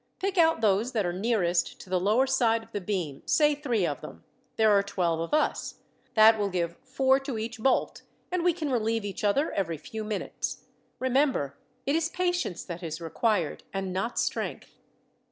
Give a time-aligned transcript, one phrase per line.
[0.19, 3.85] Pick out those that are nearest to the lower side of the beam, say three
[3.85, 4.23] of them.
[4.55, 5.75] There are twelve of us.
[6.15, 8.01] That will give four to each bolt,
[8.31, 10.63] and we can relieve each other every few minutes.
[10.97, 14.79] Remember, it is patience that is required, and not strength."